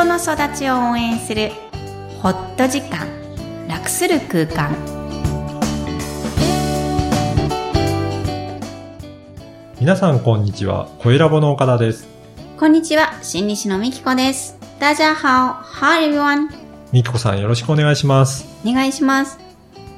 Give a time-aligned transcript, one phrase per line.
[0.00, 1.50] 人の育ちを応援する
[2.22, 3.06] ホット時間
[3.68, 4.74] 楽する空間
[9.78, 10.88] 皆さんこんにちは。
[11.00, 12.08] 声ラボの岡田です。
[12.58, 16.48] こんにちは心理師のみきこです大家好 Hi everyone
[16.92, 18.46] みきこさんよろしくお願いします。
[18.66, 19.38] お願いします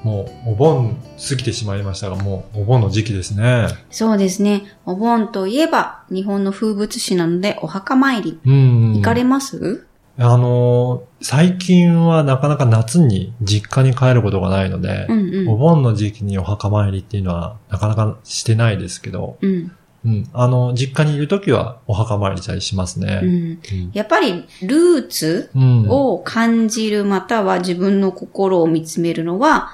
[0.02, 3.68] もうお盆過ぎてしまいましたが、もうお盆の時期ですね。
[3.92, 8.94] そうですねお盆といえば日本の風物詩なのでお墓参りうん。
[8.96, 9.86] 行かれます、
[10.18, 19.72] あのー、最近はなかなか夏に実家に帰ることがないのでう、んうんお盆の時期にお墓参りっていうのはなかなかしてないですけど、うん
[20.04, 20.28] うん。
[20.32, 23.20] あの、実家にいるときはお墓参りしたりしますね。
[23.22, 23.58] うんうん
[23.92, 25.88] やっぱりルーツうん。
[25.88, 29.70] を感じるまたは自分の心を見つめるのは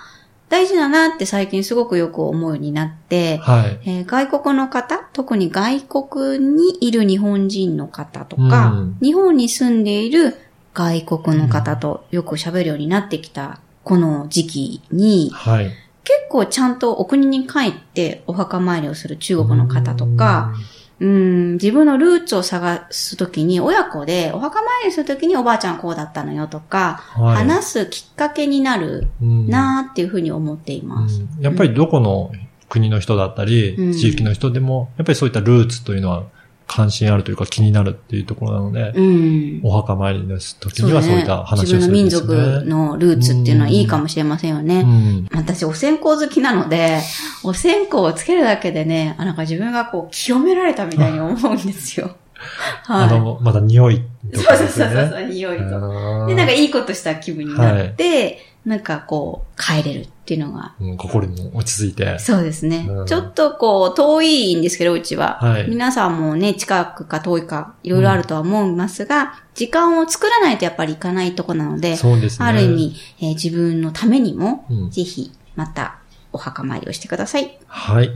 [0.48, 3.80] 大事だなって最近すごくよく思うようになって、はい。
[3.84, 10.36] えー外国の方、特に外国にいる日本人の方とか、うん日本に住んでいる
[10.74, 15.70] 外国の方とよく喋るようになってきたこの時期に、はい。
[16.04, 20.62] 結構ちゃんとお国に帰ってお墓参りをする中国の方とか、うん、
[21.00, 27.36] 自分のルーツを探すときに、親子でお墓参りするときにおばあちゃんこうだったのよとか、うん、はい。
[27.36, 29.48] 話すきっかけになるうん。
[29.48, 31.20] なーっていうふうに思っています。
[31.20, 31.44] うん。
[31.44, 32.32] やっぱりどこの
[32.68, 33.92] 国の人だったり、うん。
[33.92, 36.24] 地域の人でも、やっぱりそういったルーツというのは
[36.68, 39.60] 関心あるというか気になるっていうところなので、うん。
[39.64, 42.54] お墓参りの時にはそういった話をするん自分の民ですよね。
[42.60, 44.82] 族のルーツっていうのはいいかもしれませんよね。
[44.82, 47.00] うん私、お線香好きなので、
[47.42, 52.16] お線香をつけるだけでね、あなんか自分がこう、清められたみたいに思うんですよ。
[52.84, 53.08] はい。
[53.08, 54.02] あの、また匂い
[54.32, 54.94] とそうそうかですよね。
[54.94, 56.26] そうそう、匂いと。
[56.26, 62.18] で、なんかいいことした気分になって、なんかこう、帰れるっていうのが、うん心に落ち着いて。
[62.18, 62.86] そうですね。
[62.88, 65.38] うんちょっとこう、遠いんですけど、うちは。
[65.40, 72.46] はい皆さんもね、近くか遠いか、いろいろあるとは思いますが、時間を作らないとやっぱり行かないとこなので、そうですね。
[72.46, 75.98] ある意味、えー自分のためにも、うんぜひ、また、
[76.32, 77.58] お墓参りをしてください。
[77.66, 78.10] はい。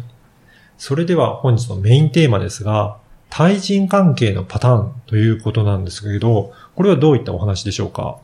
[0.77, 2.99] それでは本日のメインテーマですが、
[3.31, 8.19] 対人関係のパターンということなんですけど、これはどういったお話でしょうか？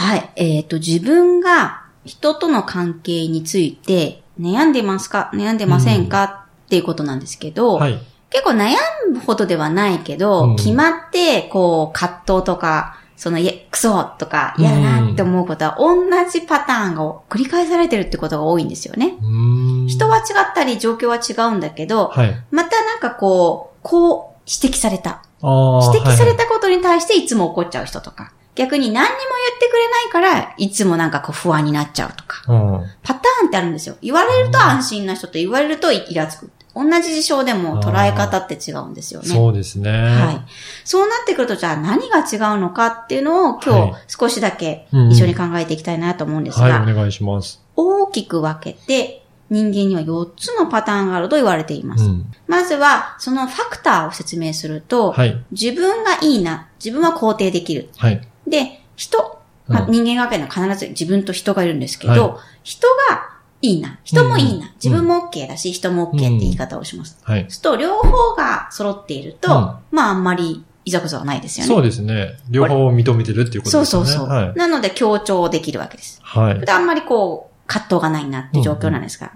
[0.00, 0.30] はい。
[0.36, 5.30] えっ、と、自分が人との関係について悩んでますか？
[5.34, 7.98] 悩んでませんか、っていうことなんですけど、はい。
[8.30, 8.76] 結構悩
[9.12, 19.18] むほどではないけど、うん決まって、こう、葛藤とか、その、いや、クソとか、嫌だなって思うことは、同じパターンが繰り返されてるってことが多いんですよね。
[19.20, 22.34] うーん人は違ったり、状況は違うんだけど、はい。
[22.50, 25.22] またなんかこう、こう、指摘された。
[25.42, 29.16] 指摘されはいたことに対していつも怒っちゃう人とか、逆に何にも
[29.48, 32.86] 言ってくれないから、いつもなんかこう不安になっちゃうとか、うん。
[33.02, 33.96] パターンってあるんですよ。
[34.02, 36.50] 言われると安心な人と言われるとイラつく。
[36.74, 39.28] 同じ事象でも捉え方って違うんですよね。
[39.28, 39.90] そうですね。
[39.90, 40.40] はい。
[40.84, 47.60] そうなってくると、じゃあ何が違うのかっていうのを今はい日少しだけうん一緒に考えていきたいなと思うんですが、はい、お願いします。
[47.74, 49.19] 大きく分けて
[49.50, 52.04] 人間には4つのパターンがあると言われています。
[52.04, 52.32] うん。
[52.46, 55.44] まずは、そのファクターを説明すると、はい。
[55.50, 57.90] 自分がいいな、自分は肯定できる。
[57.96, 58.20] はい。
[58.46, 63.30] で、人、まあうん人間関係には必ず自分と人がいるんですけど、は人が
[63.62, 67.18] いいな、人もいいな、うん自分も OK だし、人も OK って言い方をします。
[67.22, 67.46] はい。
[67.48, 71.74] すると、両方が揃っていると、うんまああんまりいざこざはないですよね。
[71.74, 72.38] そうですね。
[72.48, 74.24] 両方を認めてるっていうことそうですよね。
[74.24, 74.28] そうそう。
[74.28, 74.54] はい。
[74.54, 76.20] なので強調できるわけです。
[76.22, 76.60] はい。
[76.60, 79.32] であんまりこう、葛藤がないなっていう状況なんですが。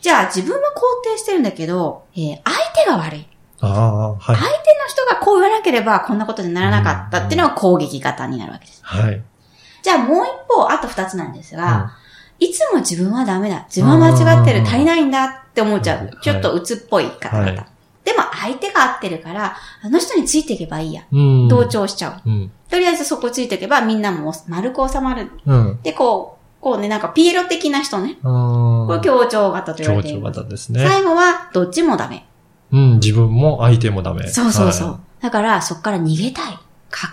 [0.00, 3.26] じゃあ自分も肯定してるんだけど、えー相手が悪い。
[3.60, 4.18] ああ、はい。
[4.20, 4.48] 相手の
[4.88, 8.80] 人がこう言わなければこんなことにならなかったっていうのが攻撃型になるわけです。
[8.84, 9.22] はい。
[9.82, 11.92] じゃあもう一方、あと二つなんですが、
[12.38, 13.64] いつも自分はダメだ。
[13.68, 14.60] 自分は間違ってる。
[14.60, 16.04] うん足りないんだって思っちゃはい。
[16.06, 17.46] うちょっと鬱っぽい方々。
[17.52, 17.66] はい
[18.04, 21.02] でも相手が合ってるから、あの人についていけばいいや。
[21.12, 21.48] うん。
[21.48, 22.30] 同調しちゃう。
[22.30, 22.50] うん。
[22.70, 25.30] とりあえずそこついていけばみんなも丸く収まる。
[25.44, 25.78] うん。
[25.82, 28.18] で、こう、こうね、なんかピエロ的な人ね。
[28.22, 28.86] うん。
[28.86, 30.38] これ協調型と言われています。
[30.38, 30.84] 型ですね。
[30.86, 32.26] 最後は、どっちもダメ。
[32.72, 32.94] うん。
[32.94, 34.26] 自分も相手もダメ。
[34.28, 34.88] そうそうそう。
[34.88, 36.52] はだから、そっから逃げたい。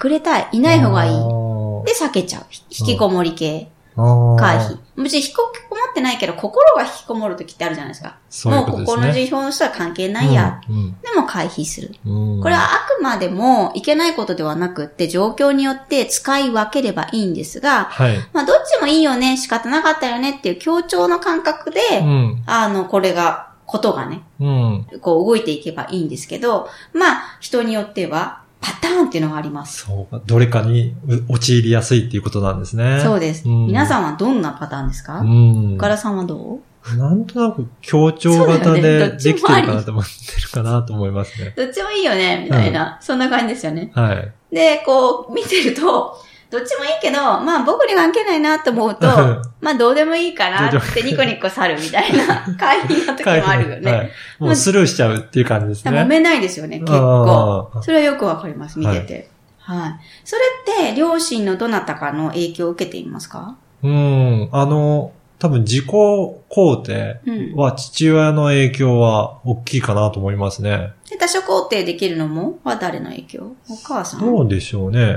[0.04, 0.50] 隠れたい。
[0.54, 1.12] いない方がいい。
[1.12, 2.46] いで、避けちゃう。
[2.72, 3.70] 引きこもり系。
[3.96, 4.78] 回避。
[4.98, 8.18] 別に引きこもってないけど、心が引きこもるときってあるじゃないですか。
[8.30, 8.96] そういうもうことですね。
[8.96, 10.62] 心の事情の人は関係ないや。
[10.70, 10.92] うん。
[11.02, 11.96] でも回避する。
[12.06, 12.42] うん。
[12.42, 18.18] これはあくまでもいけないことではなくって、状況によって使い分ければいいんですが、はい。
[18.34, 22.44] まあどっちもいいよね、仕方なかったよねっていう協調の感覚で、うん。
[22.46, 24.88] あの、これが、ことがね、うん。
[25.02, 29.86] こう動いていけばいいんですけど、まあ人によってはパターンっていうのがあります。
[29.86, 30.20] そうか。
[30.26, 33.00] どれかにう陥りやすいっていうことなんですね。
[33.04, 33.48] そうです。
[33.48, 35.20] うん皆さんはどんなパターンですか？
[35.20, 35.76] うん。
[35.76, 36.98] 岡田さんはどう？
[36.98, 41.54] なんとなく協調型でできてるかなと思ってるかなと思いますね。
[41.56, 43.92] どっちもいいよね、みたいな、そんな感じですよね。
[43.94, 44.32] はい。
[44.56, 46.16] で、こう、見てると、
[46.50, 49.08] どっちもいいけど、まあ僕に関係ないなと思うと、
[49.62, 53.92] まあどうでもいいかなってニコニコ去るみたいな 会議の時もあるよね。
[53.92, 55.92] はいもうスルーしちゃうっていう感じですね。
[55.92, 57.72] 揉めないですよね、結構。
[57.82, 59.30] それはよくわかります、見てて。
[59.60, 59.80] はい。
[59.80, 60.42] はい、それ
[60.90, 63.56] って、両親のどなたかの影響を受けていますか？
[63.84, 67.20] うん、あの、多分自己肯定
[67.56, 70.92] は父親の影響は大きいかなと思いますね。
[71.10, 73.56] で、他者肯定できるのもは誰の影響？
[73.70, 74.20] お母さん？
[74.22, 75.16] どうでしょうね。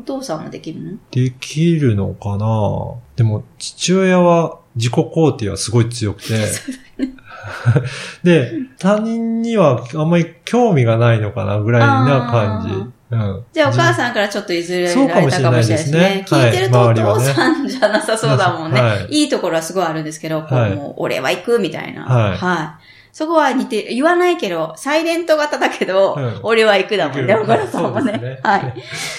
[0.00, 0.98] お父さんもできるの？
[1.10, 2.94] できるのかな？
[3.16, 6.34] でも、父親は自己肯定はすごい強くて。
[8.22, 12.99] で、他人にはあんまり興味がないのかなぐらいな感じ。
[13.10, 15.98] うん、じゃあお母さんからちょっと譲られたかもしれないですね。
[15.98, 18.80] ね聞いてるとお父さんじゃなさそうだもんね。
[18.80, 22.04] はい、いいところはすごいあるんですけど、こうもう俺は行くみたいな。
[22.04, 22.36] はい。
[22.36, 22.84] はい。
[23.12, 28.12] そこは似て、言わないけど、サイレント型だけど、うん、俺は行くだもんね、小倉さんもね。
[28.12, 28.74] ねはい。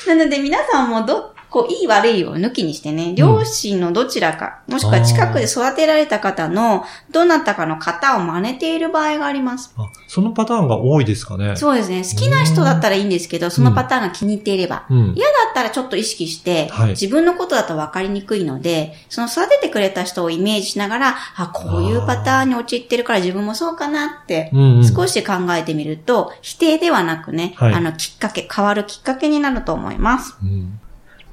[0.07, 9.73] なので皆さんもど、こう、いい悪いを抜きにしてね、両親のどちらか、もしくは近くで育てられた方の、どなたかの型を真似ている場合があります。
[9.75, 12.03] あ、そのパターンが多いですかねそうですね。
[12.03, 14.85] 好きな人だったらいいんですけど、そのパターンが気に入っていれば。
[14.89, 24.53] うん、嫌だったらちょっと意識して、はい、自分のことだと分かりにくいので、その育ててくれた人をイメージしながら、あ、こういうパターンに陥ってるから自分もそうかなって、
[24.95, 30.37] 少し考えてみると、否定ではなくね、はい、あの、きっかけ、変わるきっかけになると思います。
[30.41, 30.79] うん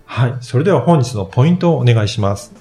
[0.09, 0.35] はい。
[0.41, 2.53] それでは本日のポイントをお願いします。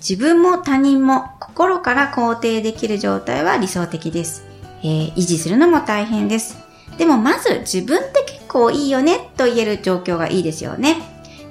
[0.00, 4.44] 自分も他人も心から肯定できる状態は理想的です。
[4.82, 6.58] えー、維持するのも大変です。
[6.98, 10.96] でもまず自分って結構いいよねと言える状況がいいですよね。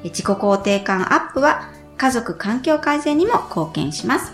[0.03, 4.33] 自己肯定感アップは家族環境改善にも貢献します。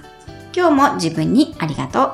[0.56, 2.12] 今日も自分にありがとう。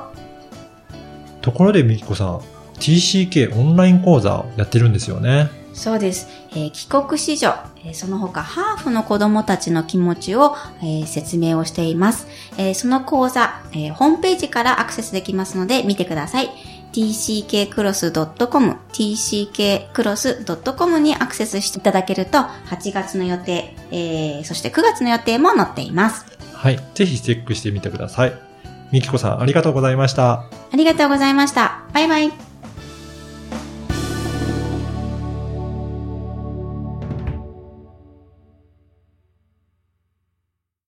[1.40, 2.40] ところでみきこさん、
[2.74, 5.61] TCK オンライン講座をやってるんですよね。
[5.74, 6.28] そうです。
[6.50, 7.54] えー、帰国子女、
[7.84, 12.26] えー、その他ハーフの子供たちの気持ちを、えー、説明をしています。
[12.58, 16.50] えその講座、えホームページからアクセスできますので見てください。
[16.92, 26.26] tckcross.com、tckcross.com にアクセスしていただけると、8月の予定、えそして9月の予定も載っています。
[26.52, 26.78] はい。
[26.94, 28.52] ぜひチェックしてみてください。
[28.92, 30.32] みきこさん、ありがとうございました。
[30.32, 31.82] ありがとうございました。
[31.92, 32.51] バイバイ。